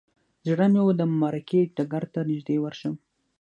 زړه 0.47 0.65
مې 0.73 0.81
و 0.85 0.89
د 0.99 1.01
معرکې 1.19 1.61
ډګر 1.75 2.03
ته 2.13 2.19
نږدې 2.29 2.57
ورشم. 2.61 2.93